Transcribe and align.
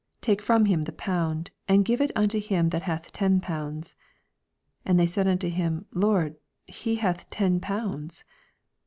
Take 0.19 0.41
from 0.41 0.65
him 0.65 0.85
the 0.85 0.91
pound, 0.93 1.51
and 1.67 1.85
give 1.85 1.99
U 2.01 2.07
t6 2.07 2.45
him 2.45 2.69
that 2.69 2.81
hath 2.81 3.11
ten 3.13 3.39
pounds. 3.39 3.93
25 4.85 4.89
(And 4.89 4.99
they 4.99 5.05
said 5.05 5.27
unto 5.27 5.47
him, 5.47 5.85
Lord, 5.93 6.37
he 6.65 6.95
hath 6.95 7.29
ten 7.29 7.59
pounds.) 7.59 8.23